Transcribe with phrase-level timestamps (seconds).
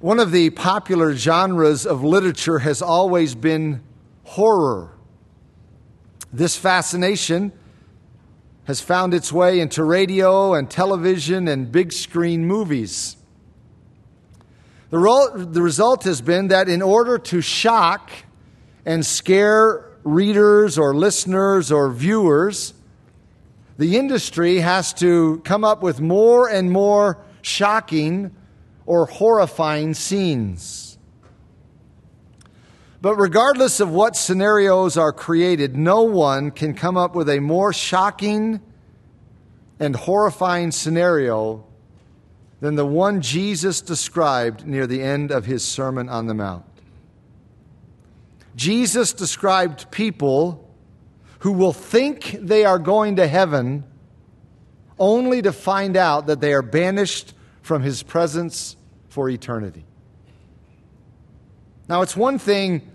[0.00, 3.82] One of the popular genres of literature has always been
[4.24, 4.94] horror.
[6.32, 7.52] This fascination
[8.64, 13.18] has found its way into radio and television and big screen movies.
[14.88, 18.10] The, ro- the result has been that in order to shock
[18.86, 22.72] and scare readers or listeners or viewers,
[23.76, 28.34] the industry has to come up with more and more shocking
[28.86, 30.98] or horrifying scenes.
[33.02, 37.72] But regardless of what scenarios are created, no one can come up with a more
[37.72, 38.60] shocking
[39.78, 41.64] and horrifying scenario
[42.60, 46.64] than the one Jesus described near the end of his Sermon on the Mount.
[48.54, 50.68] Jesus described people
[51.38, 53.84] who will think they are going to heaven
[54.98, 57.32] only to find out that they are banished
[57.62, 58.76] from his presence
[59.08, 59.84] for eternity.
[61.88, 62.88] Now, it's one thing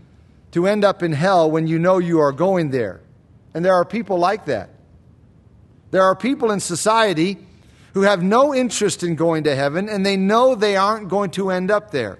[0.51, 3.01] to end up in hell when you know you are going there.
[3.53, 4.69] And there are people like that.
[5.91, 7.37] There are people in society
[7.93, 11.51] who have no interest in going to heaven and they know they aren't going to
[11.51, 12.19] end up there.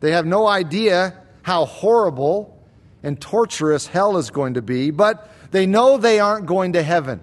[0.00, 2.56] They have no idea how horrible
[3.02, 7.20] and torturous hell is going to be, but they know they aren't going to heaven.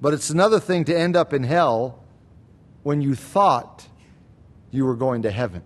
[0.00, 2.02] But it's another thing to end up in hell
[2.82, 3.86] when you thought
[4.70, 5.62] you were going to heaven.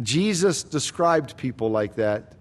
[0.00, 2.34] Jesus described people like that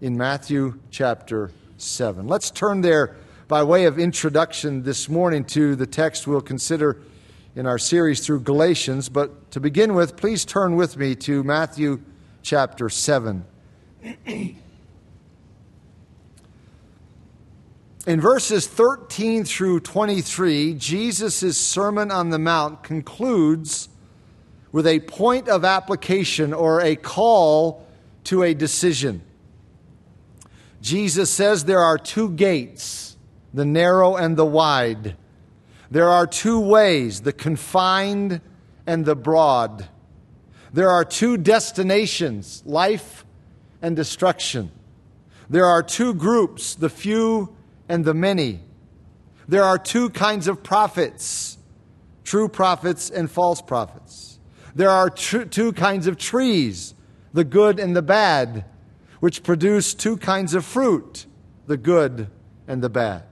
[0.00, 2.26] in Matthew chapter 7.
[2.28, 3.16] Let's turn there
[3.48, 7.00] by way of introduction this morning to the text we'll consider
[7.56, 9.08] in our series through Galatians.
[9.08, 12.02] But to begin with, please turn with me to Matthew
[12.42, 13.44] chapter 7.
[18.06, 23.88] In verses 13 through 23, Jesus' Sermon on the Mount concludes
[24.72, 27.86] with a point of application or a call
[28.24, 29.22] to a decision.
[30.82, 33.16] Jesus says there are two gates,
[33.54, 35.16] the narrow and the wide.
[35.90, 38.42] There are two ways, the confined
[38.86, 39.88] and the broad.
[40.74, 43.24] There are two destinations, life
[43.80, 44.72] and destruction.
[45.48, 47.53] There are two groups, the few
[47.88, 48.60] and the many.
[49.48, 51.58] There are two kinds of prophets
[52.24, 54.38] true prophets and false prophets.
[54.74, 56.94] There are tr- two kinds of trees,
[57.34, 58.64] the good and the bad,
[59.20, 61.26] which produce two kinds of fruit,
[61.66, 62.28] the good
[62.66, 63.24] and the bad.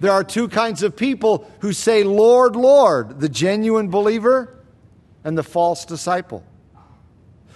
[0.00, 4.58] There are two kinds of people who say, Lord, Lord, the genuine believer
[5.22, 6.44] and the false disciple.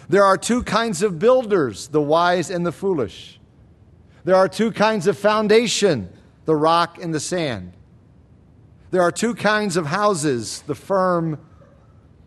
[0.08, 3.35] There are two kinds of builders, the wise and the foolish.
[4.26, 6.10] There are two kinds of foundation
[6.46, 7.72] the rock and the sand.
[8.90, 11.38] There are two kinds of houses the firm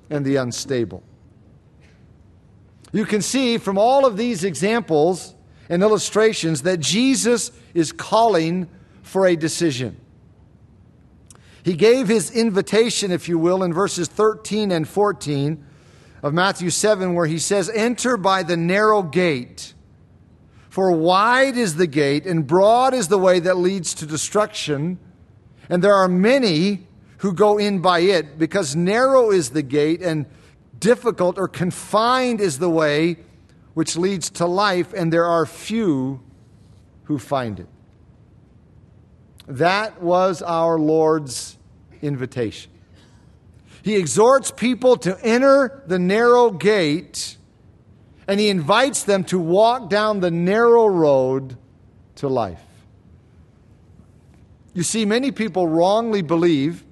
[0.09, 1.03] and the unstable.
[2.93, 5.35] You can see from all of these examples
[5.67, 8.69] and illustrations that Jesus is calling
[9.01, 9.99] for a decision.
[11.63, 15.65] He gave his invitation, if you will, in verses 13 and 14
[16.23, 19.73] of Matthew 7, where he says, Enter by the narrow gate.
[20.69, 24.99] For wide is the gate and broad is the way that leads to destruction,
[25.67, 26.87] and there are many
[27.17, 30.25] who go in by it, because narrow is the gate and
[30.79, 33.17] difficult or confined is the way
[33.73, 36.21] which leads to life, and there are few
[37.03, 37.67] who find it.
[39.47, 41.57] That was our Lord's
[42.01, 42.71] invitation.
[43.81, 47.37] He exhorts people to enter the narrow gate
[48.29, 51.57] and he invites them to walk down the narrow road
[52.13, 52.61] to life.
[54.75, 56.83] You see, many people wrongly believe,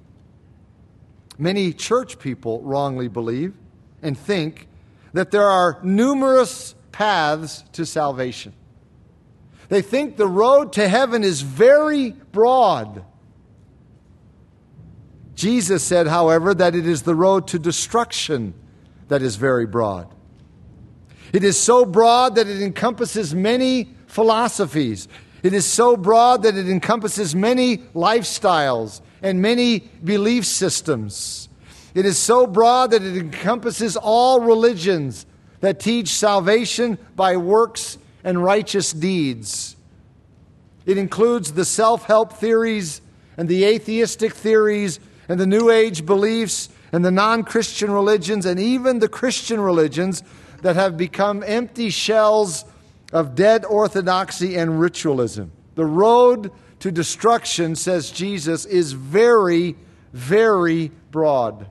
[1.38, 3.54] many church people wrongly believe
[4.02, 4.66] and think
[5.12, 8.52] that there are numerous paths to salvation.
[9.68, 13.04] They think the road to heaven is very broad.
[15.36, 18.54] Jesus said, however, that it is the road to destruction
[19.06, 20.12] that is very broad.
[21.32, 25.08] It is so broad that it encompasses many philosophies.
[25.42, 31.48] It is so broad that it encompasses many lifestyles and many belief systems.
[31.94, 35.26] It is so broad that it encompasses all religions
[35.60, 39.76] that teach salvation by works and righteous deeds.
[40.86, 43.00] It includes the self help theories
[43.36, 48.58] and the atheistic theories and the New Age beliefs and the non Christian religions and
[48.58, 50.22] even the Christian religions
[50.62, 52.64] that have become empty shells
[53.12, 55.52] of dead orthodoxy and ritualism.
[55.74, 56.50] The road
[56.80, 59.76] to destruction, says Jesus, is very,
[60.12, 61.66] very broad.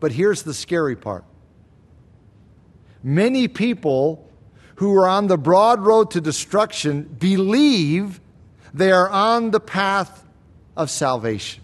[0.00, 1.24] But here's the scary part
[3.04, 4.28] many people
[4.76, 8.20] who are on the broad road to destruction believe
[8.74, 10.24] they are on the path
[10.76, 11.62] of salvation.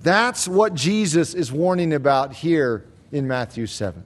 [0.00, 4.02] That's what Jesus is warning about here in Matthew 7.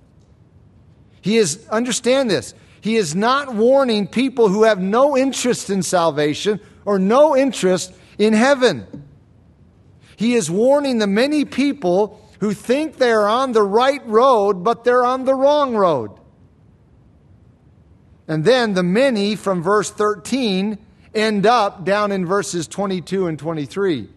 [1.22, 6.60] He is, understand this, he is not warning people who have no interest in salvation
[6.84, 8.86] or no interest in heaven.
[10.16, 14.84] He is warning the many people who think they are on the right road, but
[14.84, 16.12] they're on the wrong road.
[18.28, 20.78] And then the many from verse 13
[21.14, 24.08] end up down in verses 22 and 23,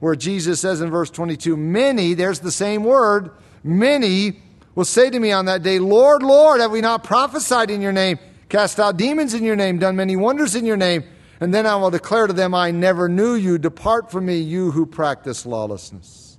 [0.00, 3.30] where Jesus says in verse 22, Many, there's the same word,
[3.66, 4.40] many
[4.74, 7.92] will say to me on that day, Lord, Lord, have we not prophesied in your
[7.92, 8.18] name,
[8.48, 11.04] cast out demons in your name, done many wonders in your name?
[11.40, 13.58] And then I will declare to them, I never knew you.
[13.58, 16.38] Depart from me, you who practice lawlessness.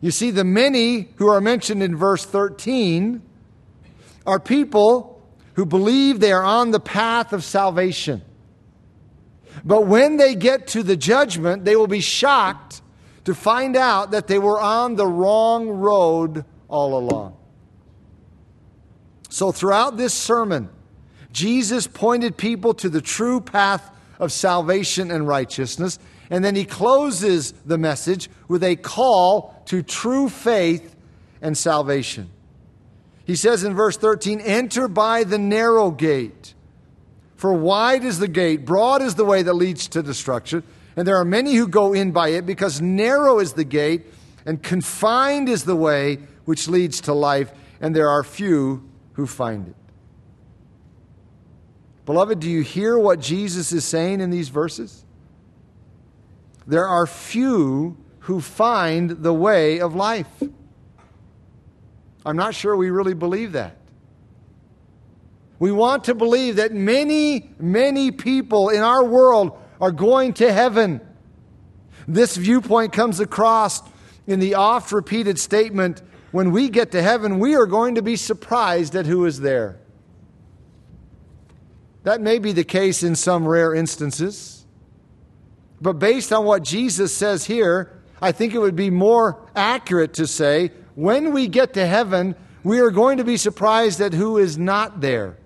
[0.00, 3.22] You see, the many who are mentioned in verse 13
[4.26, 5.22] are people
[5.54, 8.22] who believe they are on the path of salvation.
[9.64, 12.79] But when they get to the judgment, they will be shocked
[13.24, 17.36] to find out that they were on the wrong road all along.
[19.28, 20.68] So, throughout this sermon,
[21.32, 25.98] Jesus pointed people to the true path of salvation and righteousness.
[26.30, 30.94] And then he closes the message with a call to true faith
[31.42, 32.30] and salvation.
[33.24, 36.54] He says in verse 13, Enter by the narrow gate.
[37.36, 40.62] For wide is the gate, broad is the way that leads to destruction,
[41.00, 44.04] and there are many who go in by it, because narrow is the gate,
[44.44, 47.50] and confined is the way which leads to life,
[47.80, 49.74] and there are few who find it.
[52.04, 55.06] Beloved, do you hear what Jesus is saying in these verses?
[56.66, 60.42] There are few who find the way of life.
[62.26, 63.78] I'm not sure we really believe that.
[65.58, 71.00] We want to believe that many, many people in our world are going to heaven.
[72.06, 73.82] This viewpoint comes across
[74.26, 78.16] in the oft repeated statement when we get to heaven, we are going to be
[78.16, 79.80] surprised at who is there.
[82.04, 84.64] That may be the case in some rare instances.
[85.80, 90.26] But based on what Jesus says here, I think it would be more accurate to
[90.26, 94.56] say when we get to heaven, we are going to be surprised at who is
[94.56, 95.36] not there.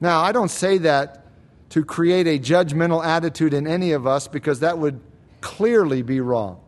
[0.00, 1.19] Now, I don't say that
[1.70, 5.00] to create a judgmental attitude in any of us because that would
[5.40, 6.60] clearly be wrong.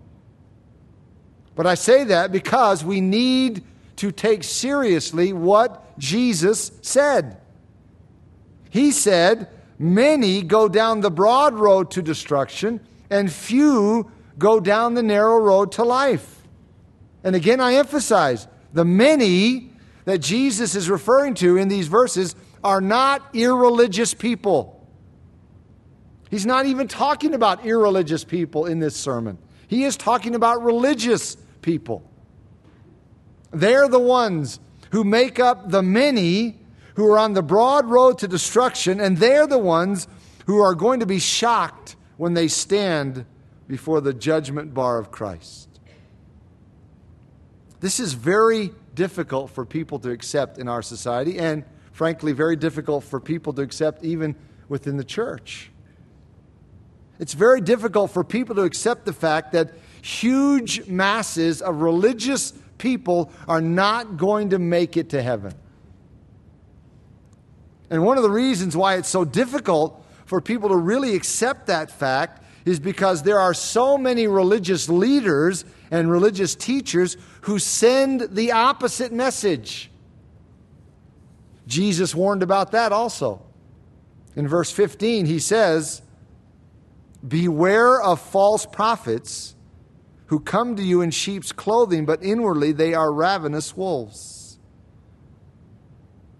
[1.54, 3.62] But I say that because we need
[3.96, 7.40] to take seriously what Jesus said.
[8.70, 15.02] He said, Many go down the broad road to destruction, and few go down the
[15.02, 16.46] narrow road to life.
[17.24, 19.70] And again, I emphasize the many
[20.04, 24.71] that Jesus is referring to in these verses are not irreligious people.
[26.32, 29.36] He's not even talking about irreligious people in this sermon.
[29.68, 32.10] He is talking about religious people.
[33.50, 34.58] They're the ones
[34.92, 36.58] who make up the many
[36.94, 40.08] who are on the broad road to destruction, and they're the ones
[40.46, 43.26] who are going to be shocked when they stand
[43.68, 45.68] before the judgment bar of Christ.
[47.80, 51.62] This is very difficult for people to accept in our society, and
[51.92, 54.34] frankly, very difficult for people to accept even
[54.70, 55.71] within the church.
[57.22, 59.70] It's very difficult for people to accept the fact that
[60.02, 65.54] huge masses of religious people are not going to make it to heaven.
[67.90, 71.92] And one of the reasons why it's so difficult for people to really accept that
[71.92, 78.50] fact is because there are so many religious leaders and religious teachers who send the
[78.50, 79.92] opposite message.
[81.68, 83.42] Jesus warned about that also.
[84.34, 86.02] In verse 15, he says,
[87.26, 89.54] Beware of false prophets
[90.26, 94.58] who come to you in sheep's clothing, but inwardly they are ravenous wolves.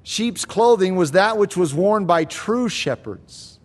[0.03, 3.61] Sheep's clothing was that which was worn by true shepherds,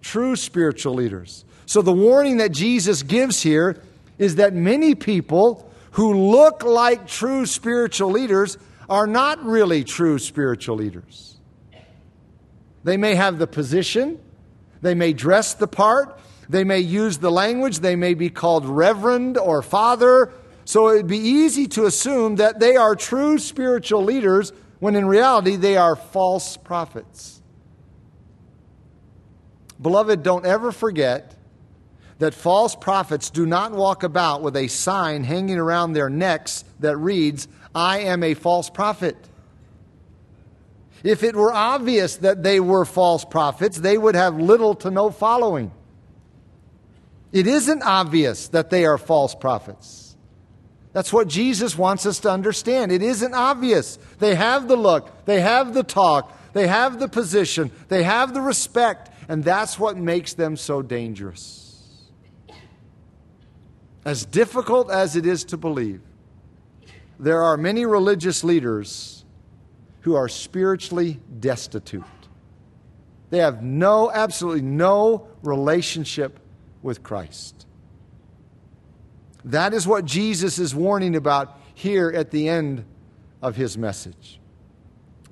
[0.00, 1.44] true spiritual leaders.
[1.66, 3.82] So the warning that Jesus gives here
[4.18, 10.76] is that many people who look like true spiritual leaders are not really true spiritual
[10.76, 11.36] leaders.
[12.84, 14.20] They may have the position,
[14.86, 19.36] they may dress the part, they may use the language, they may be called reverend
[19.36, 20.32] or father.
[20.64, 25.06] So it would be easy to assume that they are true spiritual leaders when in
[25.06, 27.40] reality they are false prophets.
[29.80, 31.34] Beloved, don't ever forget
[32.18, 36.96] that false prophets do not walk about with a sign hanging around their necks that
[36.96, 39.16] reads, I am a false prophet.
[41.06, 45.10] If it were obvious that they were false prophets, they would have little to no
[45.10, 45.70] following.
[47.30, 50.16] It isn't obvious that they are false prophets.
[50.92, 52.90] That's what Jesus wants us to understand.
[52.90, 54.00] It isn't obvious.
[54.18, 58.40] They have the look, they have the talk, they have the position, they have the
[58.40, 62.02] respect, and that's what makes them so dangerous.
[64.04, 66.00] As difficult as it is to believe,
[67.20, 69.15] there are many religious leaders
[70.06, 72.04] who are spiritually destitute.
[73.30, 76.38] They have no, absolutely no relationship
[76.80, 77.66] with Christ.
[79.46, 82.84] That is what Jesus is warning about here at the end
[83.42, 84.38] of his message.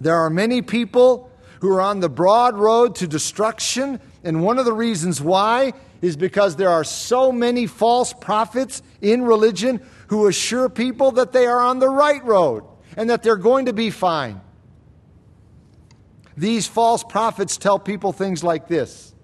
[0.00, 4.64] There are many people who are on the broad road to destruction, and one of
[4.64, 10.68] the reasons why is because there are so many false prophets in religion who assure
[10.68, 12.64] people that they are on the right road
[12.96, 14.40] and that they're going to be fine.
[16.36, 19.14] These false prophets tell people things like this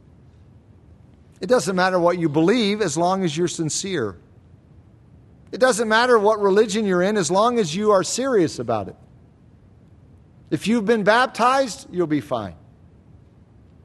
[1.40, 4.16] It doesn't matter what you believe as long as you're sincere.
[5.52, 8.96] It doesn't matter what religion you're in as long as you are serious about it.
[10.50, 12.54] If you've been baptized, you'll be fine.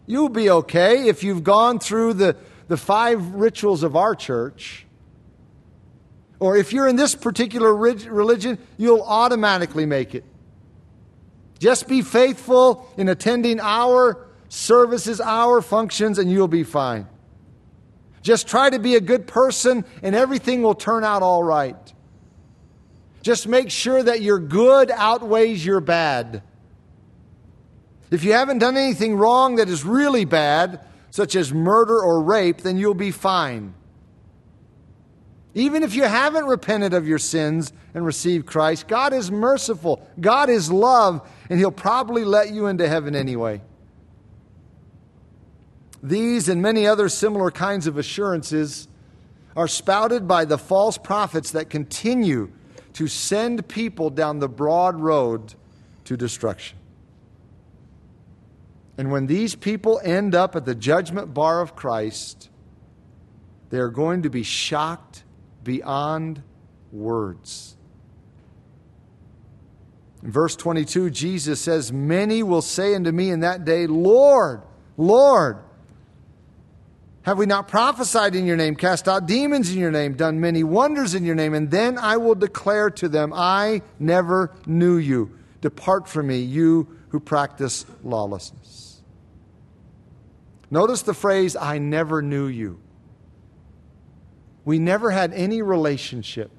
[0.06, 4.86] You'll be okay if you've gone through the the five rituals of our church,
[6.40, 10.24] or if you're in this particular religion, you'll automatically make it.
[11.60, 17.08] Just be faithful in attending our services, our functions, and you'll be fine.
[18.22, 21.76] Just try to be a good person, and everything will turn out all right.
[23.22, 26.44] Just make sure that your good outweighs your bad.
[28.12, 32.62] If you haven't done anything wrong that is really bad, such as murder or rape,
[32.62, 33.74] then you'll be fine.
[35.56, 40.06] Even if you haven't repented of your sins and received Christ, God is merciful.
[40.20, 43.62] God is love, and He'll probably let you into heaven anyway.
[46.04, 48.90] These and many other similar kinds of assurances
[49.56, 52.52] are spouted by the false prophets that continue
[52.94, 55.56] to send people down the broad road
[56.04, 56.78] to destruction.
[58.98, 62.50] And when these people end up at the judgment bar of Christ,
[63.70, 65.24] they are going to be shocked
[65.66, 66.42] beyond
[66.94, 67.76] words.
[70.24, 74.62] In verse 22, Jesus says, Many will say unto me in that day, Lord,
[74.96, 75.60] Lord,
[77.24, 80.64] have we not prophesied in your name, cast out demons in your name, done many
[80.64, 81.54] wonders in your name?
[81.54, 85.38] And then I will declare to them, I never knew you.
[85.62, 89.02] Depart from me, you who practice lawlessness.
[90.70, 92.80] Notice the phrase, I never knew you.
[94.66, 96.52] We never had any relationship.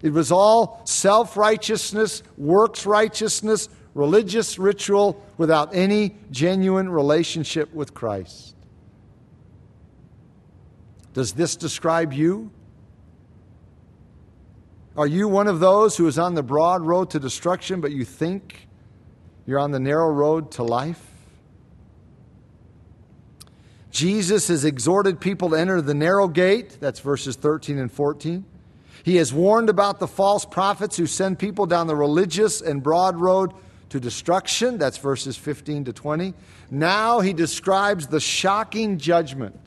[0.00, 8.54] It was all self righteousness, works righteousness, religious ritual without any genuine relationship with Christ.
[11.14, 12.52] Does this describe you?
[14.96, 18.04] Are you one of those who is on the broad road to destruction, but you
[18.04, 18.68] think
[19.46, 21.07] you're on the narrow road to life?
[23.98, 26.78] Jesus has exhorted people to enter the narrow gate.
[26.78, 28.44] That's verses 13 and 14.
[29.02, 33.20] He has warned about the false prophets who send people down the religious and broad
[33.20, 33.52] road
[33.88, 34.78] to destruction.
[34.78, 36.34] That's verses 15 to 20.
[36.70, 39.58] Now he describes the shocking judgment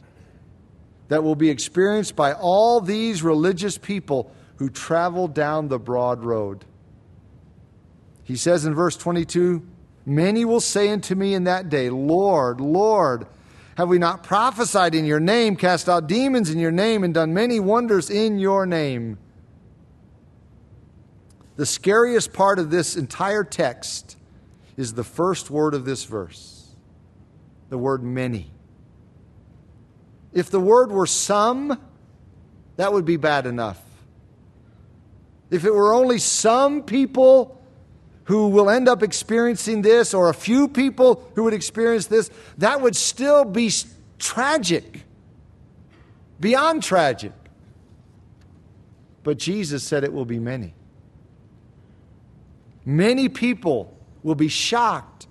[1.10, 6.64] that will be experienced by all these religious people who travel down the broad road.
[8.24, 9.68] He says in verse 22
[10.06, 13.28] Many will say unto me in that day, Lord, Lord,
[13.82, 17.34] have we not prophesied in your name, cast out demons in your name, and done
[17.34, 19.18] many wonders in your name?
[21.56, 24.18] The scariest part of this entire text
[24.78, 26.76] is the first word of this verse
[27.70, 28.52] the word many.
[30.32, 31.82] If the word were some,
[32.76, 33.82] that would be bad enough.
[35.50, 37.60] If it were only some people,
[38.32, 42.80] who will end up experiencing this, or a few people who would experience this, that
[42.80, 43.70] would still be
[44.20, 45.04] tragic,
[46.40, 47.34] beyond tragic.
[49.24, 50.74] But Jesus said it will be many.
[52.86, 55.28] Many people will be shocked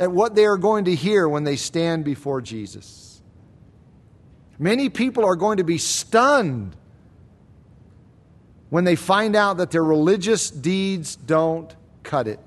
[0.00, 3.22] at what they are going to hear when they stand before Jesus.
[4.58, 6.74] Many people are going to be stunned
[8.68, 11.72] when they find out that their religious deeds don't
[12.06, 12.40] cut it.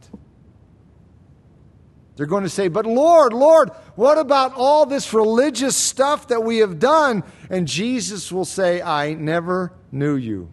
[2.16, 6.60] They're going to say, But Lord, Lord, What about all this religious stuff that we
[6.60, 7.24] have done?
[7.50, 10.50] And Jesus will say, I never knew you.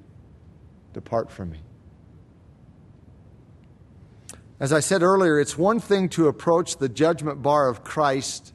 [0.92, 1.58] Depart from me.
[4.58, 8.52] As I said earlier, it's one thing to approach the judgment bar of Christ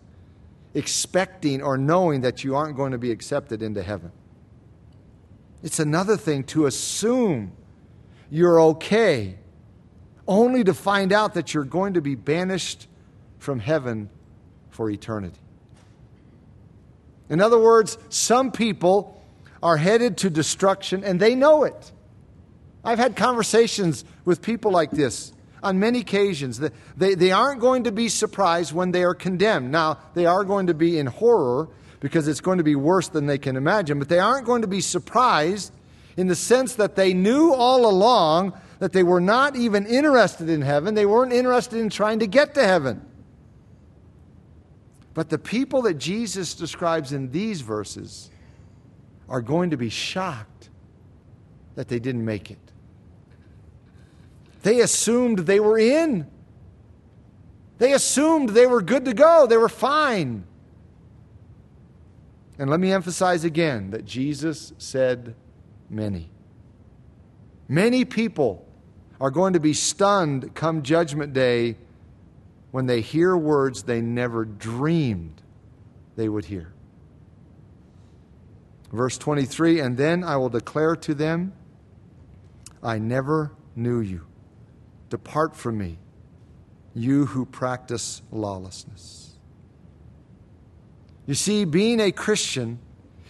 [0.73, 4.11] expecting or knowing that you aren't going to be accepted into heaven.
[5.63, 7.51] It's another thing to assume
[8.29, 9.37] you're okay,
[10.31, 12.87] only to find out that you're going to be banished
[13.37, 14.09] from heaven
[14.69, 15.39] for eternity.
[17.29, 19.21] In other words, some people
[19.61, 21.91] are headed to destruction and they know it.
[22.83, 26.61] I've had conversations with people like this on many occasions.
[26.97, 29.71] They, they aren't going to be surprised when they are condemned.
[29.71, 31.67] Now, they are going to be in horror
[31.99, 34.67] because it's going to be worse than they can imagine, but they aren't going to
[34.67, 35.71] be surprised
[36.17, 40.63] in the sense that they knew all along that they were not even interested in
[40.63, 40.95] heaven.
[40.95, 43.05] They weren't interested in trying to get to heaven.
[45.13, 48.31] But the people that Jesus describes in these verses
[49.29, 50.71] are going to be shocked
[51.75, 52.57] that they didn't make it.
[54.63, 56.25] They assumed they were in.
[57.77, 60.43] They assumed they were good to go, they were fine.
[62.57, 65.35] And let me emphasize again that Jesus said
[65.87, 66.31] many.
[67.69, 68.67] Many people
[69.21, 71.77] are going to be stunned come Judgment Day
[72.71, 75.43] when they hear words they never dreamed
[76.15, 76.73] they would hear.
[78.91, 81.53] Verse 23 And then I will declare to them,
[82.81, 84.25] I never knew you.
[85.09, 85.99] Depart from me,
[86.95, 89.37] you who practice lawlessness.
[91.27, 92.79] You see, being a Christian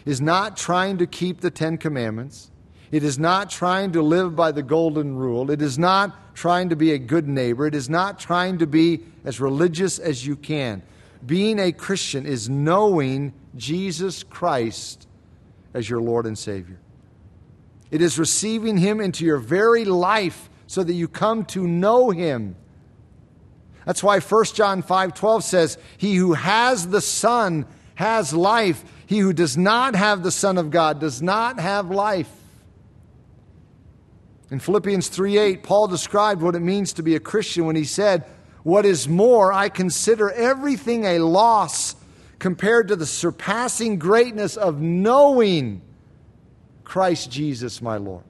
[0.05, 2.50] is not trying to keep the Ten Commandments.
[2.91, 5.49] It is not trying to live by the golden rule.
[5.49, 7.65] It is not trying to be a good neighbor.
[7.65, 10.81] It is not trying to be as religious as you can.
[11.25, 15.07] Being a Christian is knowing Jesus Christ
[15.73, 16.79] as your Lord and Savior.
[17.91, 22.55] It is receiving Him into your very life so that you come to know him.
[23.85, 28.85] That's why 1 John 5:12 says, "He who has the Son has life.
[29.05, 32.29] He who does not have the Son of God does not have life."
[34.51, 38.25] In Philippians 3:8, Paul described what it means to be a Christian when he said,
[38.63, 41.95] "What is more, I consider everything a loss
[42.37, 45.81] compared to the surpassing greatness of knowing
[46.83, 48.25] Christ Jesus my Lord."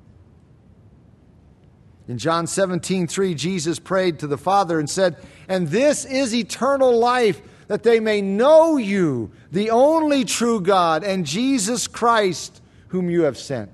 [2.08, 5.16] In John 17, 3, Jesus prayed to the Father and said,
[5.48, 11.26] And this is eternal life, that they may know you, the only true God, and
[11.26, 13.70] Jesus Christ, whom you have sent.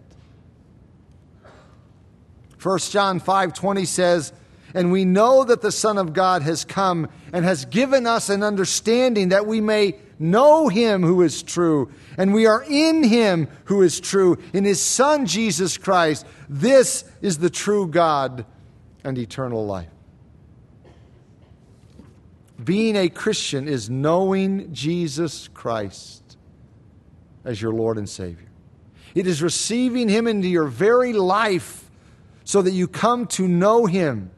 [2.61, 4.33] 1 John 5 20 says,
[4.73, 8.43] And we know that the Son of God has come and has given us an
[8.43, 13.81] understanding that we may know him who is true, and we are in him who
[13.81, 16.25] is true, in his Son Jesus Christ.
[16.49, 18.45] This is the true God
[19.03, 19.89] and eternal life.
[22.63, 26.37] Being a Christian is knowing Jesus Christ
[27.45, 28.49] as your Lord and Savior.
[29.13, 31.87] It is receiving him into your very life
[32.47, 34.31] so that you come to know him.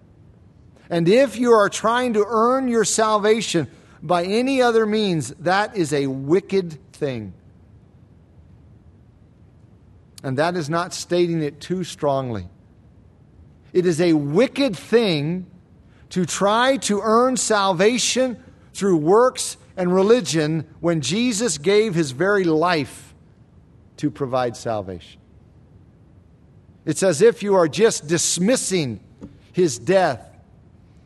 [0.89, 3.67] And if you are trying to earn your salvation,
[4.01, 7.33] by any other means, that is a wicked thing.
[10.23, 12.49] And that is not stating it too strongly.
[13.73, 15.45] It is a wicked thing
[16.09, 18.43] to try to earn salvation
[18.73, 23.13] through works and religion when Jesus gave his very life
[23.97, 25.21] to provide salvation.
[26.89, 28.99] It's as if you are just dismissing
[29.53, 30.29] his death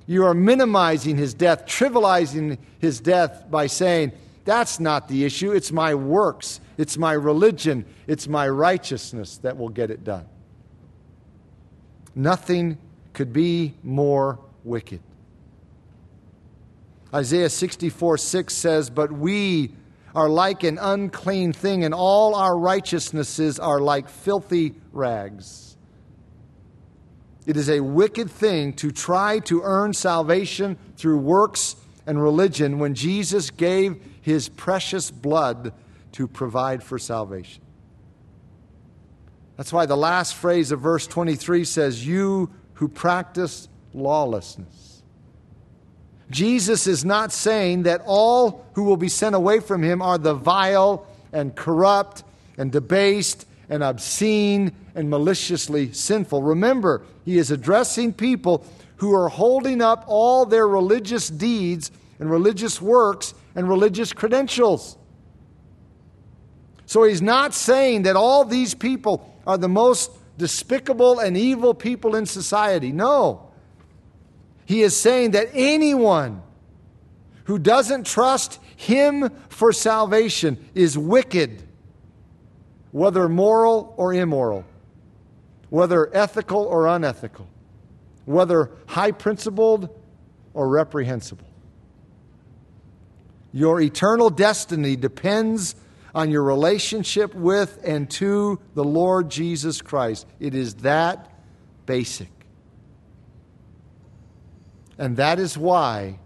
[0.05, 4.11] you are minimizing his death, trivializing his death by saying,
[4.45, 5.51] That's not the issue.
[5.51, 10.25] It's my works, it's my religion, it's my righteousness that will get it done.
[12.15, 12.77] Nothing
[13.13, 14.99] could be more wicked.
[17.13, 19.71] Isaiah 64 6 says, But we
[20.13, 25.72] are like an unclean thing, and all our righteousnesses are like filthy rags.
[27.45, 31.75] It is a wicked thing to try to earn salvation through works
[32.05, 35.73] and religion when Jesus gave his precious blood
[36.13, 37.61] to provide for salvation.
[39.57, 45.03] That's why the last phrase of verse 23 says, You who practice lawlessness.
[46.29, 50.33] Jesus is not saying that all who will be sent away from him are the
[50.33, 52.23] vile and corrupt
[52.57, 56.41] and debased and obscene and maliciously sinful.
[56.41, 58.65] Remember, he is addressing people
[58.97, 64.97] who are holding up all their religious deeds and religious works and religious credentials.
[66.85, 72.15] So he's not saying that all these people are the most despicable and evil people
[72.15, 72.91] in society.
[72.91, 73.51] No.
[74.65, 76.41] He is saying that anyone
[77.45, 81.63] who doesn't trust him for salvation is wicked,
[82.91, 84.63] whether moral or immoral,
[85.73, 87.47] whether ethical or unethical,
[88.25, 89.89] whether high principled
[90.53, 91.47] or reprehensible.
[93.51, 95.73] Your eternal destiny depends
[96.13, 100.27] on your relationship with and to the Lord Jesus Christ.
[100.39, 101.31] It is that
[101.87, 102.29] basic.
[104.99, 106.19] And that is why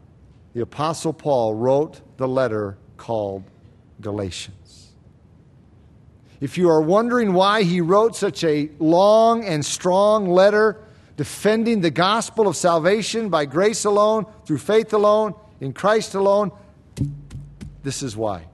[0.56, 3.46] the Apostle Paul wrote the letter called
[4.02, 4.67] Galatians.
[6.40, 10.80] If you are wondering why he wrote such a long and strong letter
[11.16, 16.52] defending the gospel of salvation by grace alone, through faith alone, in Christ alone,
[17.84, 18.46] this is why.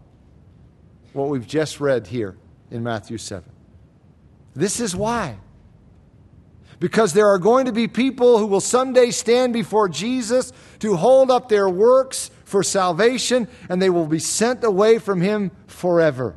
[1.12, 2.38] What we've just read here
[2.72, 3.44] in Matthew 7.
[4.56, 5.38] This is why.
[6.80, 11.30] Because there are going to be people who will someday stand before Jesus to hold
[11.32, 16.36] up their works for salvation, and they will be sent away from him forever.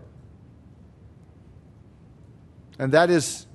[2.78, 3.46] And that is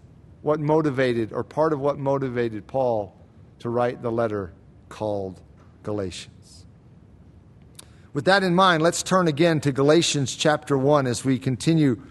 [0.42, 3.16] what motivated, or part of what motivated Paul
[3.60, 4.54] to write the letter
[4.90, 5.40] called
[5.84, 6.66] Galatians.
[8.14, 12.02] With that in mind, let's turn again to Galatians chapter 1 as we continue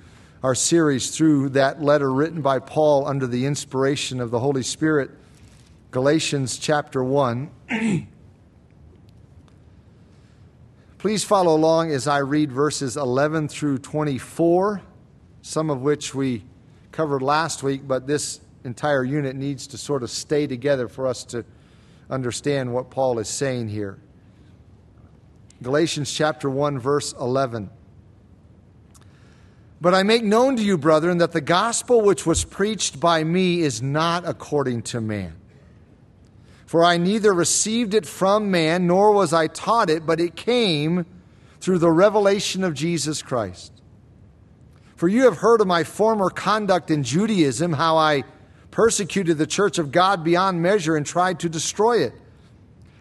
[0.42, 5.10] our series through that letter written by Paul under the inspiration of the Holy Spirit.
[5.90, 7.50] Galatians chapter 1.
[10.98, 14.80] Please follow along as I read verses 11 through 24,
[15.42, 16.44] some of which we
[16.92, 21.24] covered last week, but this entire unit needs to sort of stay together for us
[21.24, 21.44] to
[22.08, 23.98] understand what Paul is saying here.
[25.62, 27.70] Galatians chapter 1, verse 11.
[29.80, 33.60] But I make known to you, brethren, that the gospel which was preached by me
[33.60, 35.36] is not according to man.
[36.66, 41.06] For I neither received it from man, nor was I taught it, but it came
[41.60, 43.72] through the revelation of Jesus Christ.
[45.00, 48.22] For you have heard of my former conduct in Judaism, how I
[48.70, 52.12] persecuted the church of God beyond measure and tried to destroy it.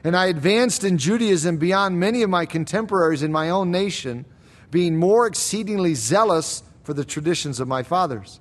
[0.05, 4.23] And I advanced in Judaism beyond many of my contemporaries in my own nation,
[4.71, 8.39] being more exceedingly zealous for the traditions of my fathers.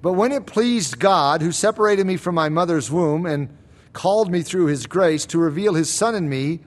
[0.00, 3.54] But when it pleased God, who separated me from my mother's womb and
[3.92, 6.60] called me through his grace to reveal his Son in me,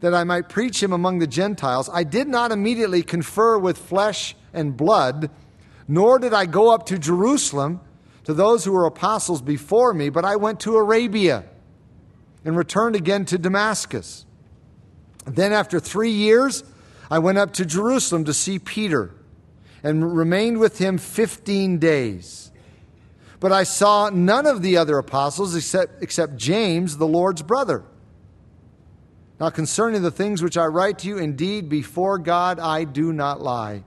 [0.00, 4.36] that I might preach him among the Gentiles, I did not immediately confer with flesh
[4.52, 5.30] and blood,
[5.88, 7.80] nor did I go up to Jerusalem
[8.24, 11.44] to those who were apostles before me, but I went to Arabia
[12.44, 14.26] and returned again to Damascus.
[15.24, 16.64] Then, after three years,
[17.10, 19.14] I went up to Jerusalem to see Peter
[19.82, 22.50] and remained with him 15 days.
[23.40, 27.82] But I saw none of the other apostles except, except James, the Lord's brother.
[29.40, 33.40] Now, concerning the things which I write to you, indeed, before God I do not
[33.40, 33.82] lie.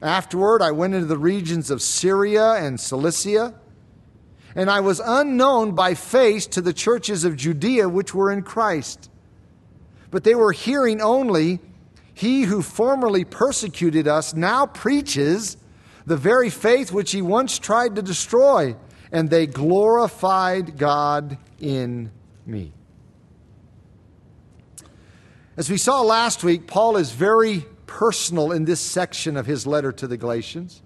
[0.00, 3.54] Afterward, I went into the regions of Syria and Cilicia,
[4.54, 9.10] and I was unknown by face to the churches of Judea which were in Christ.
[10.10, 11.60] But they were hearing only
[12.14, 15.56] he who formerly persecuted us now preaches
[16.06, 18.74] the very faith which he once tried to destroy,
[19.12, 22.10] and they glorified God in
[22.46, 22.72] me.
[25.56, 29.90] As we saw last week, Paul is very personal in this section of his letter
[29.90, 30.82] to the Galatians.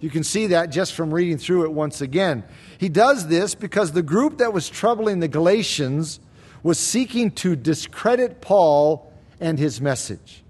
[0.00, 2.44] You can see that just from reading through it once again.
[2.78, 6.20] He does this because the group that was troubling the Galatians
[6.62, 10.42] was seeking to discredit Paul and his message.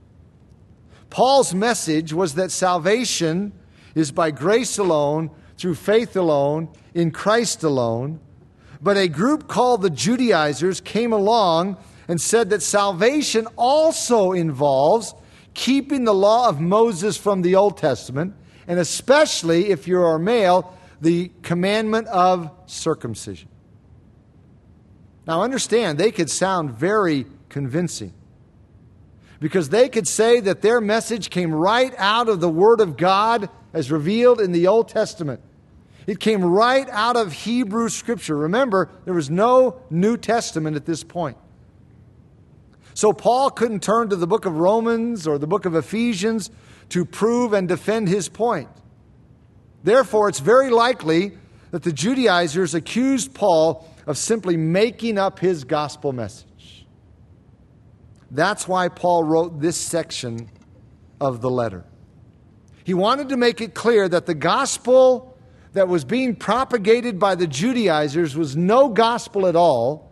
[1.11, 3.53] Paul's message was that salvation
[3.95, 8.21] is by grace alone, through faith alone, in Christ alone.
[8.81, 11.79] But a group called the Judaizers came along
[12.09, 15.15] and said that salvation also involves
[15.57, 18.35] keeping the law of Moses from the Old Testament,
[18.69, 23.49] and especially if you're a male, the commandment of circumcision.
[25.27, 28.13] Now, understand, they could sound very convincing
[29.41, 33.49] because they could say that their message came right out of the Word of God
[33.73, 35.41] as revealed in the Old Testament.
[36.07, 38.37] It came right out of Hebrew Scripture.
[38.37, 41.39] Remember, there was no New Testament at this point.
[42.97, 46.51] So Paul couldn't turn to the book of Romans or the book of Ephesians
[46.89, 48.71] to prove and defend his point.
[49.85, 51.37] Therefore, it's very likely
[51.73, 56.87] that the Judaizers accused Paul of simply making up his gospel message.
[58.31, 60.49] That's why Paul wrote this section
[61.21, 61.85] of the letter.
[62.83, 65.37] He wanted to make it clear that the gospel
[65.75, 70.06] that was being propagated by the Judaizers was no gospel at all,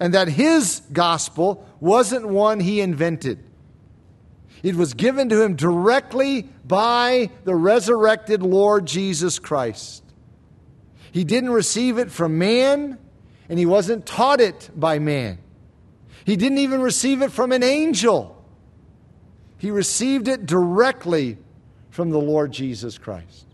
[0.00, 3.42] and that his gospel wasn't one he invented.
[4.62, 10.02] It was given to him directly by the resurrected Lord Jesus Christ.
[11.12, 12.98] He didn't receive it from man,
[13.48, 15.38] and he wasn't taught it by man.
[16.24, 18.36] He didn't even receive it from an angel.
[19.58, 21.38] He received it directly
[21.90, 23.46] from the Lord Jesus Christ.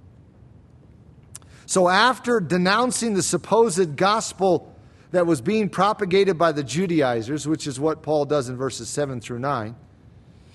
[1.66, 4.73] So, after denouncing the supposed gospel
[5.14, 9.20] that was being propagated by the Judaizers, which is what Paul does in verses 7
[9.20, 9.77] through 9,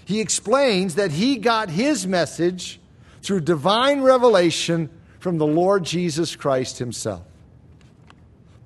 [0.04, 2.78] he explains that he got his message
[3.22, 7.24] through divine revelation from the Lord Jesus Christ himself.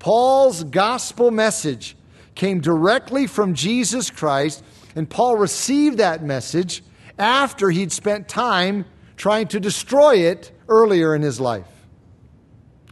[0.00, 1.96] Paul's gospel message
[2.34, 4.64] came directly from Jesus Christ,
[4.96, 6.82] and Paul received that message
[7.20, 8.84] after he'd spent time
[9.16, 11.68] trying to destroy it earlier in his life.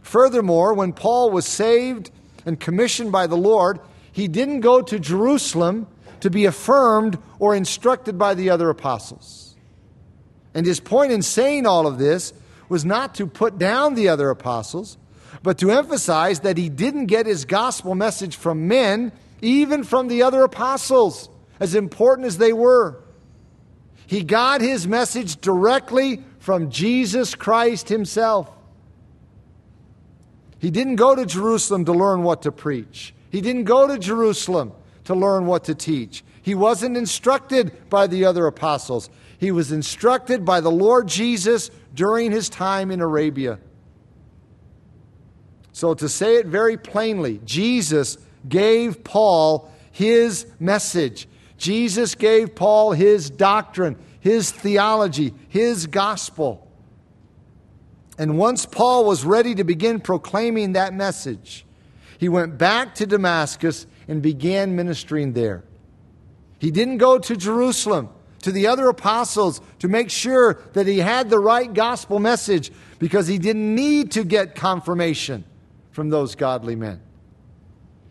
[0.03, 2.09] Furthermore, when Paul was saved
[2.45, 3.79] and commissioned by the Lord,
[4.11, 5.87] he didn't go to Jerusalem
[6.19, 9.55] to be affirmed or instructed by the other apostles.
[10.53, 12.33] And his point in saying all of this
[12.69, 14.97] was not to put down the other apostles,
[15.41, 20.23] but to emphasize that he didn't get his gospel message from men, even from the
[20.23, 21.27] other apostles,
[21.59, 23.03] as important as they were.
[24.07, 28.49] He got his message directly from Jesus Christ himself.
[30.63, 33.13] He didn't go to Jerusalem to learn what to preach.
[33.29, 34.71] He didn't go to Jerusalem
[35.03, 36.23] to learn what to teach.
[36.41, 39.09] He wasn't instructed by the other apostles.
[39.37, 43.59] He was instructed by the Lord Jesus during his time in Arabia.
[45.73, 51.27] So, to say it very plainly, Jesus gave Paul his message.
[51.57, 56.62] Jesus gave Paul his doctrine, his theology, his gospel.
[58.23, 61.65] And once Paul was ready to begin proclaiming that message,
[62.17, 65.65] he went back to Damascus and began ministering there.
[66.57, 68.07] He didn't go to Jerusalem
[68.43, 73.27] to the other apostles to make sure that he had the right gospel message because
[73.27, 75.43] he didn't need to get confirmation
[75.91, 77.01] from those godly men.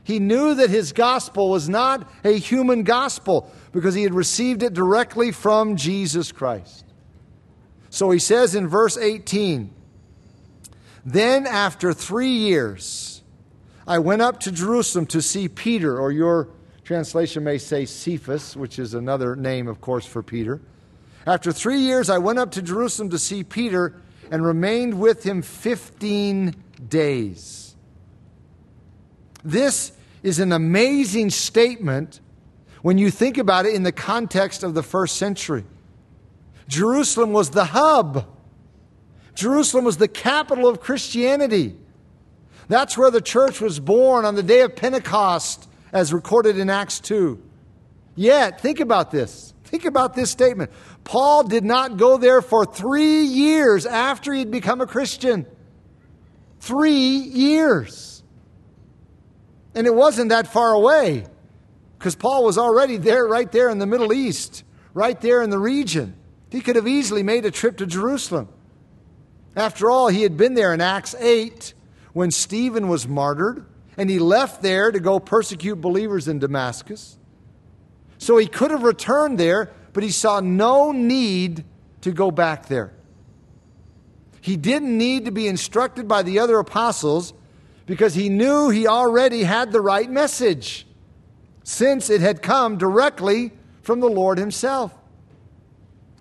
[0.04, 4.74] He knew that his gospel was not a human gospel because he had received it
[4.74, 6.84] directly from Jesus Christ.
[7.88, 9.76] So he says in verse 18,
[11.04, 13.22] Then after three years,
[13.86, 16.48] I went up to Jerusalem to see Peter, or your
[16.84, 20.60] translation may say Cephas, which is another name, of course, for Peter.
[21.26, 25.42] After three years, I went up to Jerusalem to see Peter and remained with him
[25.42, 26.54] 15
[26.88, 27.74] days.
[29.44, 32.20] This is an amazing statement
[32.82, 35.64] when you think about it in the context of the first century.
[36.68, 38.26] Jerusalem was the hub,
[39.34, 41.76] Jerusalem was the capital of Christianity.
[42.68, 47.00] That's where the church was born on the day of Pentecost, as recorded in Acts
[47.00, 47.40] 2.
[48.14, 49.54] Yet, think about this.
[49.64, 50.70] Think about this statement.
[51.04, 55.46] Paul did not go there for three years after he'd become a Christian.
[56.60, 58.22] Three years.
[59.74, 61.24] And it wasn't that far away
[61.98, 65.58] because Paul was already there, right there in the Middle East, right there in the
[65.58, 66.14] region.
[66.50, 68.48] He could have easily made a trip to Jerusalem.
[69.54, 71.74] After all, he had been there in Acts 8
[72.12, 73.64] when Stephen was martyred,
[73.96, 77.18] and he left there to go persecute believers in Damascus.
[78.18, 81.64] So he could have returned there, but he saw no need
[82.02, 82.92] to go back there.
[84.40, 87.32] He didn't need to be instructed by the other apostles
[87.86, 90.86] because he knew he already had the right message,
[91.62, 94.92] since it had come directly from the Lord himself.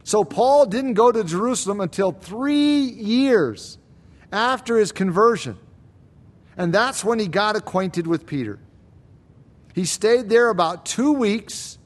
[0.04, 3.78] So Paul didn't go to Jerusalem until three years
[4.32, 5.58] after his conversion.
[6.58, 8.60] And that's when he got acquainted with Peter.
[9.74, 11.78] He stayed there about two weeks,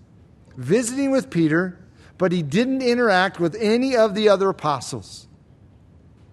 [0.57, 1.79] visiting with Peter,
[2.17, 5.27] but he didn't interact with any of the other apostles.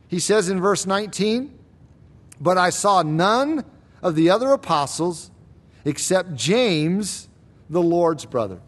[0.08, 1.58] He says in verse 19,
[2.40, 3.64] But I saw none
[4.02, 5.30] of the other apostles
[5.84, 7.28] except James,
[7.68, 8.60] the Lord's brother.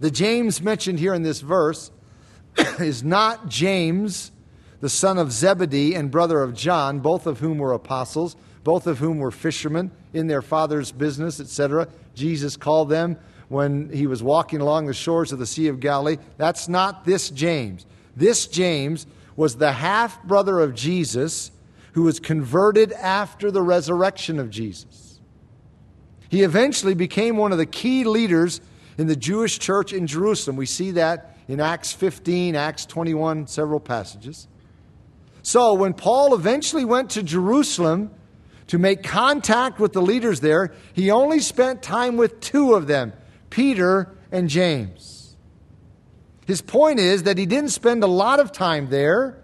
[0.00, 1.90] The James mentioned here in this verse
[2.78, 4.32] is not James
[4.80, 8.98] the son of Zebedee and brother of John, both of whom were apostles, both of
[8.98, 11.88] whom were fishermen in their father's business, etc.
[12.14, 13.16] Jesus called them
[13.48, 16.18] when he was walking along the shores of the Sea of Galilee.
[16.36, 17.86] That's not this James.
[18.14, 19.06] This James
[19.36, 21.50] was the half brother of Jesus
[21.92, 25.20] who was converted after the resurrection of Jesus.
[26.28, 28.60] He eventually became one of the key leaders
[28.98, 30.56] in the Jewish church in Jerusalem.
[30.56, 34.48] We see that in Acts 15, Acts 21, several passages.
[35.42, 38.10] So when Paul eventually went to Jerusalem
[38.66, 43.12] to make contact with the leaders there, he only spent time with two of them,
[43.48, 45.36] Peter and James.
[46.46, 49.38] His point is that he didn't spend a lot of time there,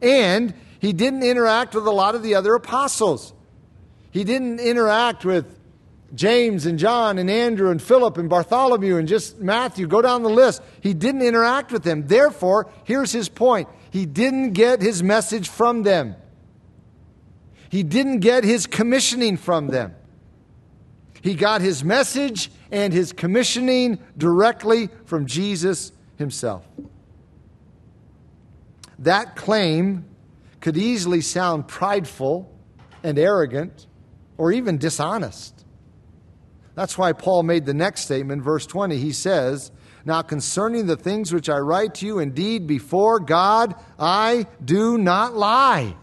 [0.00, 3.32] and he didn't interact with a lot of the other apostles.
[4.10, 5.58] He didn't interact with
[6.14, 9.86] James and John and Andrew and Philip and Bartholomew and just Matthew.
[9.86, 10.62] Go down the list.
[10.80, 12.06] He didn't interact with them.
[12.06, 16.16] Therefore, here's his point he didn't get his message from them,
[17.70, 19.94] he didn't get his commissioning from them.
[21.22, 26.66] He got his message and his commissioning directly from Jesus himself.
[28.98, 30.04] That claim
[30.60, 32.52] could easily sound prideful
[33.04, 33.86] and arrogant
[34.36, 35.61] or even dishonest.
[36.74, 38.96] That's why Paul made the next statement, verse 20.
[38.96, 39.70] He says,
[40.04, 45.34] Now concerning the things which I write to you, indeed, before God, I do not
[45.34, 45.96] lie.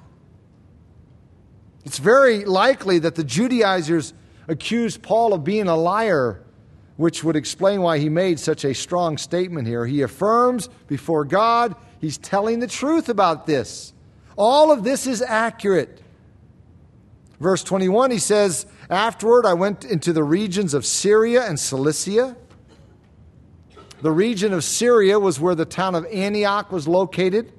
[1.86, 4.14] It's very likely that the Judaizers
[4.48, 6.44] accused Paul of being a liar,
[6.98, 9.86] which would explain why he made such a strong statement here.
[9.86, 13.94] He affirms before God, he's telling the truth about this.
[14.38, 16.02] All of this is accurate.
[17.40, 22.36] Verse 21, he says, Afterward, I went into the regions of Syria and Cilicia.
[24.02, 27.52] The region of Syria was where the town of Antioch was located,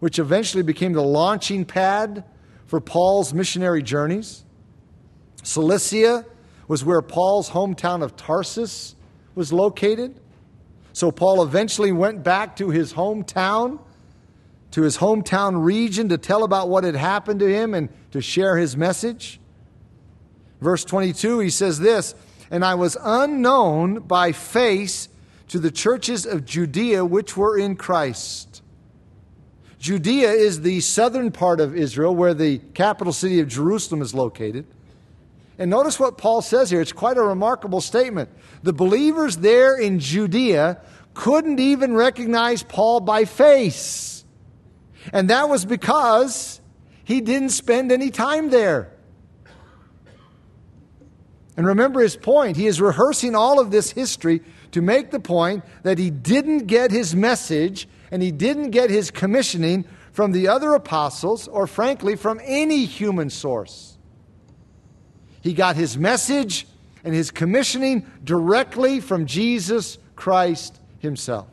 [0.00, 2.24] which eventually became the launching pad
[2.66, 4.44] for Paul's missionary journeys.
[5.42, 6.24] Cilicia
[6.68, 8.96] was where Paul's hometown of Tarsus
[9.34, 10.20] was located.
[10.92, 13.80] So Paul eventually went back to his hometown,
[14.72, 18.56] to his hometown region to tell about what had happened to him and to share
[18.56, 19.38] his message.
[20.60, 22.14] Verse 22, he says this
[22.50, 25.08] And I was unknown by face
[25.48, 28.62] to the churches of Judea which were in Christ.
[29.78, 34.64] Judea is the southern part of Israel where the capital city of Jerusalem is located.
[35.58, 36.80] And notice what Paul says here.
[36.80, 38.30] It's quite a remarkable statement.
[38.62, 40.80] The believers there in Judea
[41.14, 44.11] couldn't even recognize Paul by face.
[45.12, 46.60] And that was because
[47.04, 48.92] he didn't spend any time there.
[51.56, 52.56] And remember his point.
[52.56, 56.90] He is rehearsing all of this history to make the point that he didn't get
[56.90, 62.40] his message and he didn't get his commissioning from the other apostles or, frankly, from
[62.44, 63.98] any human source.
[65.42, 66.66] He got his message
[67.04, 71.48] and his commissioning directly from Jesus Christ himself.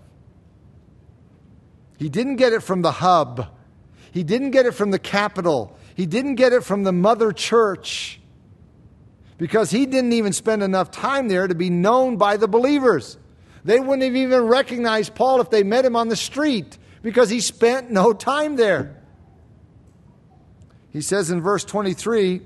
[2.00, 3.48] He didn't get it from the hub,
[4.14, 8.22] he didn't get it from the capital, he didn't get it from the mother church
[9.38, 13.18] because he didn't even spend enough time there to be known by the believers.
[13.66, 17.42] They wouldn't have even recognized Paul if they met him on the street because he
[17.42, 18.96] spent no time there.
[20.92, 22.42] He says in verse 23,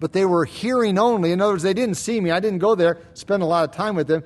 [0.00, 1.30] but they were hearing only.
[1.30, 2.32] In other words, they didn't see me.
[2.32, 4.24] I didn't go there, spend a lot of time with them.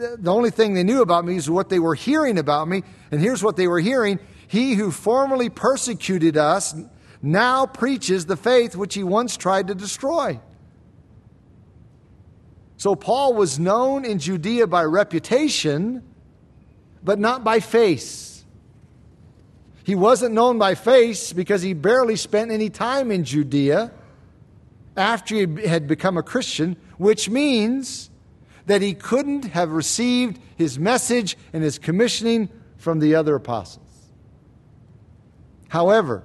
[0.00, 2.82] The only thing they knew about me is what they were hearing about me.
[3.10, 6.74] And here's what they were hearing He who formerly persecuted us
[7.20, 10.40] now preaches the faith which he once tried to destroy.
[12.78, 16.02] So Paul was known in Judea by reputation,
[17.04, 18.42] but not by face.
[19.84, 23.92] He wasn't known by face because he barely spent any time in Judea
[24.96, 28.09] after he had become a Christian, which means
[28.70, 33.84] that he couldn't have received his message and his commissioning from the other apostles.
[35.68, 36.22] However,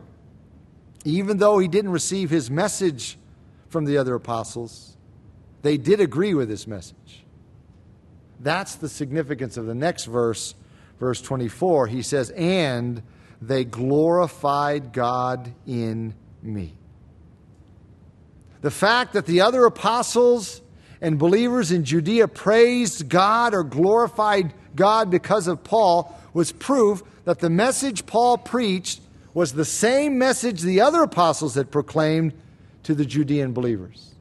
[1.04, 3.18] even though he didn't receive his message
[3.68, 4.96] from the other apostles,
[5.64, 7.26] they did agree with his message.
[8.40, 10.54] That's the significance of the next verse,
[11.00, 11.88] verse 24.
[11.88, 13.02] He says, And
[13.42, 16.76] they glorified God in me.
[18.62, 20.62] The fact that the other apostles
[21.02, 27.39] and believers in Judea praised God or glorified God because of Paul was proof that
[27.39, 29.02] the message Paul preached
[29.34, 32.34] was the same message the other apostles had proclaimed
[32.84, 34.14] to the Judean believers.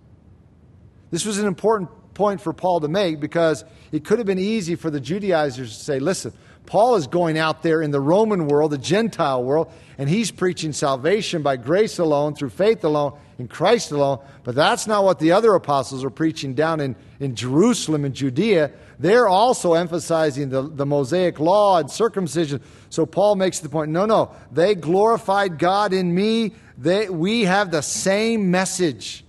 [1.10, 4.74] This was an important point for Paul to make because it could have been easy
[4.74, 6.32] for the Judaizers to say, listen,
[6.66, 10.72] Paul is going out there in the Roman world, the Gentile world, and he's preaching
[10.72, 14.18] salvation by grace alone, through faith alone, in Christ alone.
[14.44, 18.72] But that's not what the other apostles are preaching down in, in Jerusalem and Judea.
[18.98, 22.62] They're also emphasizing the, the Mosaic law and circumcision.
[22.88, 26.54] So Paul makes the point no, no, they glorified God in me.
[26.78, 29.24] They, we have the same message.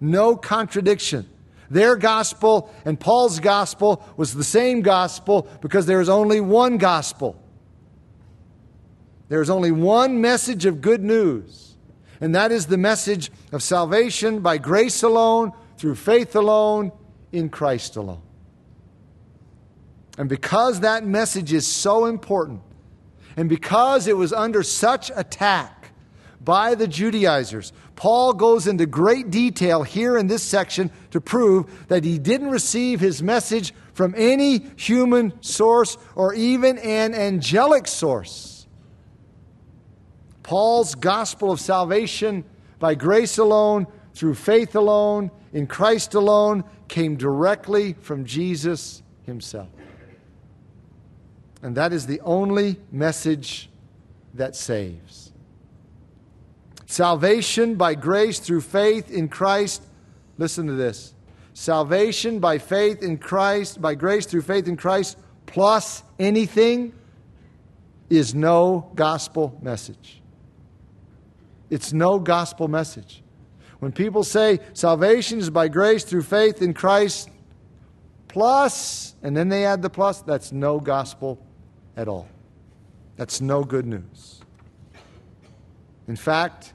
[0.00, 1.28] No contradiction.
[1.70, 7.40] Their gospel and Paul's gospel was the same gospel because there is only one gospel.
[9.28, 11.76] There is only one message of good news,
[12.20, 16.92] and that is the message of salvation by grace alone, through faith alone,
[17.32, 18.22] in Christ alone.
[20.16, 22.60] And because that message is so important,
[23.36, 25.90] and because it was under such attack
[26.40, 32.04] by the Judaizers, Paul goes into great detail here in this section to prove that
[32.04, 38.66] he didn't receive his message from any human source or even an angelic source.
[40.42, 42.44] Paul's gospel of salvation
[42.78, 49.68] by grace alone, through faith alone, in Christ alone, came directly from Jesus himself.
[51.62, 53.70] And that is the only message
[54.34, 55.32] that saves.
[56.94, 59.82] Salvation by grace through faith in Christ.
[60.38, 61.12] Listen to this.
[61.52, 66.92] Salvation by faith in Christ, by grace through faith in Christ, plus anything
[68.08, 70.22] is no gospel message.
[71.68, 73.24] It's no gospel message.
[73.80, 77.28] When people say salvation is by grace through faith in Christ,
[78.28, 81.44] plus, and then they add the plus, that's no gospel
[81.96, 82.28] at all.
[83.16, 84.42] That's no good news.
[86.06, 86.70] In fact,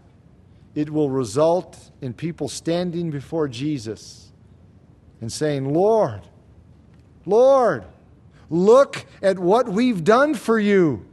[0.80, 4.32] it will result in people standing before Jesus
[5.20, 6.22] and saying, Lord,
[7.26, 7.84] Lord,
[8.50, 11.06] look at what we've done for you.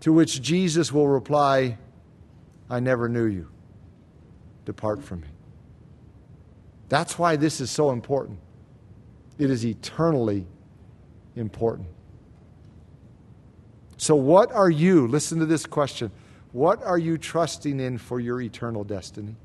[0.00, 1.78] To which Jesus will reply,
[2.68, 3.48] I never knew you.
[4.66, 5.28] Depart from me.
[6.90, 8.38] That's why this is so important.
[9.38, 10.46] It is eternally
[11.36, 11.88] important.
[13.96, 16.10] So, what are you, listen to this question,
[16.52, 19.36] what are you trusting in for your eternal destiny?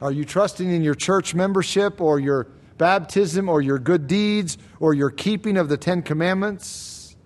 [0.00, 2.48] Are you trusting in your church membership or your
[2.78, 7.16] baptism or your good deeds or your keeping of the Ten Commandments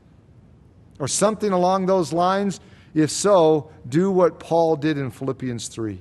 [0.99, 2.61] or something along those lines?
[2.95, 6.01] If so, do what Paul did in Philippians 3.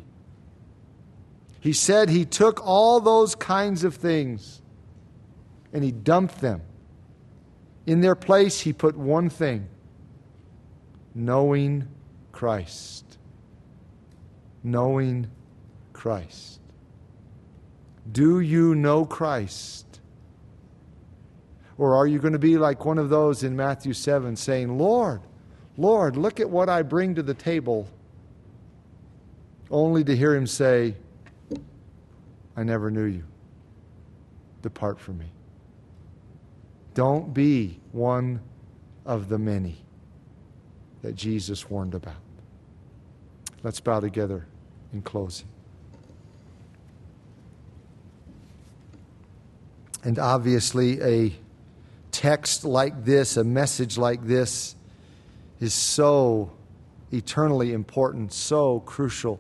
[1.59, 4.61] He said he took all those kinds of things
[5.71, 6.61] and he dumped them.
[7.85, 9.67] In their place, he put one thing
[11.15, 11.87] knowing
[12.31, 13.17] Christ.
[14.63, 15.29] Knowing
[15.91, 16.59] Christ.
[18.11, 20.01] Do you know Christ?
[21.77, 25.21] Or are you going to be like one of those in Matthew 7 saying, Lord,
[25.77, 27.87] Lord, look at what I bring to the table,
[29.71, 30.95] only to hear him say,
[32.55, 33.23] I never knew you.
[34.61, 35.31] Depart from me.
[36.93, 38.39] Don't be one
[39.05, 39.82] of the many
[41.03, 42.15] that Jesus warned about.
[43.61, 44.47] Let's bow together
[44.91, 45.47] in closing.
[50.03, 51.33] And obviously, a
[52.11, 54.75] text like this, a message like this,
[55.59, 56.51] is so
[57.11, 59.39] eternally important, so crucial.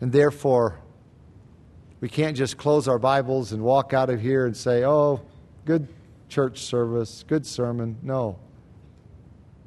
[0.00, 0.78] And therefore,
[2.00, 5.20] we can't just close our Bibles and walk out of here and say, oh,
[5.64, 5.88] good
[6.28, 7.96] church service, good sermon.
[8.02, 8.38] No.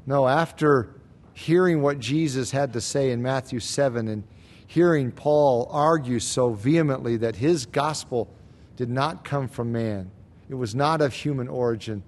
[0.05, 0.95] No, after
[1.33, 4.23] hearing what Jesus had to say in Matthew 7 and
[4.67, 8.29] hearing Paul argue so vehemently that his gospel
[8.75, 10.11] did not come from man,
[10.49, 12.03] it was not of human origin,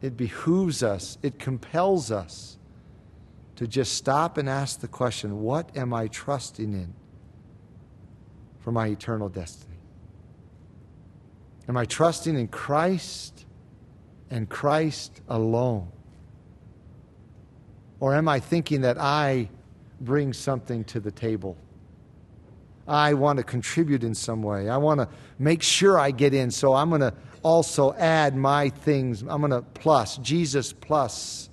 [0.00, 2.58] it behooves us, it compels us
[3.56, 6.94] to just stop and ask the question what am I trusting in
[8.60, 9.78] for my eternal destiny?
[11.68, 13.44] Am I trusting in Christ
[14.30, 15.90] and Christ alone?
[18.00, 19.48] Or am I thinking that I
[20.00, 21.56] bring something to the table?
[22.86, 24.68] I want to contribute in some way.
[24.68, 28.70] I want to make sure I get in, so I'm going to also add my
[28.70, 29.22] things.
[29.22, 31.50] I'm going to plus, Jesus plus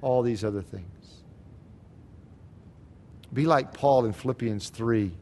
[0.00, 0.86] all these other things.
[3.32, 5.12] Be like Paul in Philippians 3.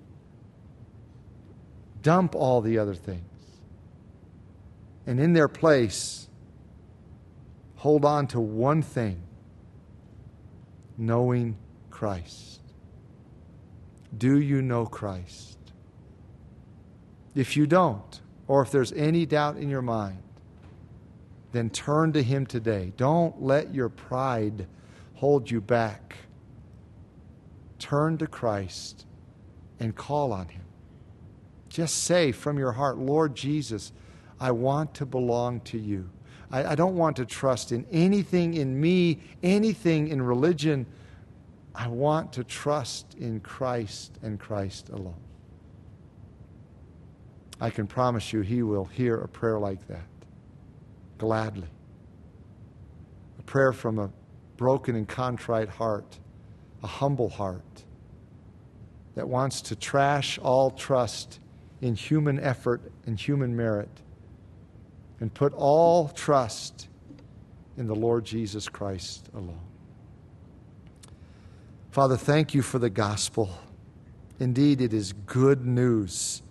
[2.02, 3.22] Dump all the other things.
[5.06, 6.28] And in their place,
[7.76, 9.22] hold on to one thing
[11.00, 11.56] knowing
[11.88, 12.60] Christ.
[14.16, 15.58] Do you know Christ?
[17.34, 20.22] If you don't, or if there's any doubt in your mind,
[21.52, 22.92] then turn to Him today.
[22.96, 24.66] Don't let your pride
[25.14, 26.16] hold you back.
[27.78, 29.06] Turn to Christ
[29.78, 30.64] and call on Him.
[31.68, 33.92] Just say from your heart, Lord Jesus,
[34.38, 36.10] I want to belong to you.
[36.50, 40.86] I, I don't want to trust in anything in me, anything in religion.
[41.74, 45.14] I want to trust in Christ and Christ alone.
[47.60, 50.06] I can promise you he will hear a prayer like that
[51.18, 51.68] gladly.
[53.38, 54.10] A prayer from a
[54.56, 56.18] broken and contrite heart,
[56.82, 57.84] a humble heart
[59.14, 61.38] that wants to trash all trust
[61.82, 63.90] in human effort and human merit
[65.20, 66.88] and put all trust
[67.76, 69.60] in the Lord Jesus Christ alone.
[71.90, 73.50] Father, thank you for the gospel.
[74.38, 76.42] Indeed, it is good news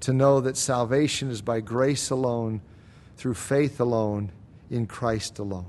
[0.00, 2.60] to know that salvation is by grace alone,
[3.16, 4.30] through faith alone,
[4.70, 5.66] in Christ alone.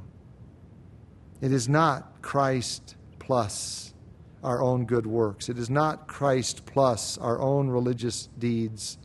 [1.41, 3.93] It is not Christ plus
[4.43, 5.49] our own good works.
[5.49, 8.97] It is not Christ plus our own religious deeds.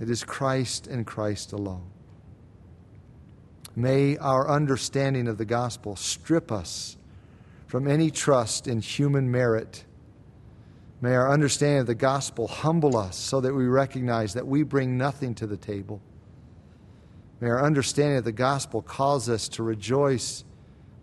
[0.00, 1.90] It is Christ and Christ alone.
[3.74, 6.96] May our understanding of the gospel strip us
[7.66, 9.84] from any trust in human merit.
[11.00, 14.96] May our understanding of the gospel humble us so that we recognize that we bring
[14.96, 16.00] nothing to the table.
[17.40, 20.44] May our understanding of the gospel cause us to rejoice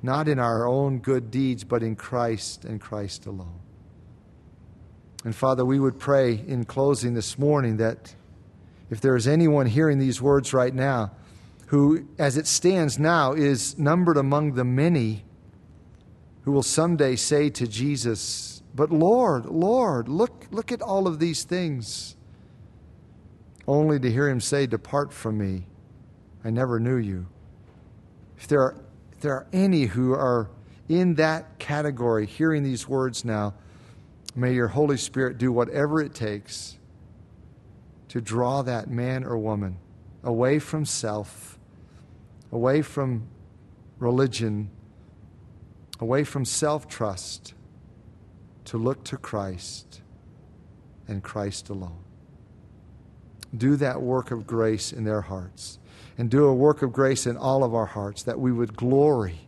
[0.02, 3.60] not in our own good deeds, but in Christ and Christ alone.
[5.24, 8.14] And Father, we would pray in closing this morning that
[8.90, 11.12] if there is anyone hearing these words right now
[11.68, 15.26] who, as it stands now, is numbered among the many
[16.44, 21.44] who will someday say to Jesus, But Lord, Lord, look, look at all of these
[21.44, 22.16] things,
[23.68, 25.66] only to hear him say, Depart from me,
[26.44, 27.26] I never knew you.
[28.38, 28.76] If there are
[29.12, 30.50] if there are any who are
[30.90, 33.54] in that category hearing these words now,
[34.36, 36.78] may your Holy Spirit do whatever it takes
[38.16, 39.76] to draw that man or woman
[40.24, 41.59] away from self,
[42.49, 43.28] away from
[43.99, 44.70] religion,
[45.99, 47.53] away from self trust,
[48.63, 49.99] to look to Christ
[51.09, 52.05] and Christ alone.
[53.53, 55.78] Do that work of grace in their hearts
[56.18, 59.41] and do a work of grace in all of our hearts, that we would glory,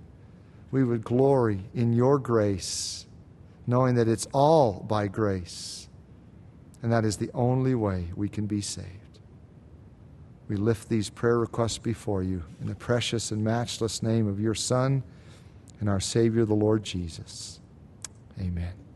[0.71, 3.05] we would glory in your grace,
[3.65, 5.86] knowing that it's all by grace,
[6.81, 9.19] and that is the only way we can be saved.
[10.47, 14.55] We lift these prayer requests before you in the precious and matchless name of your
[14.55, 15.03] Son
[15.79, 17.59] and our Savior, the Lord Jesus.
[18.39, 18.86] Amen.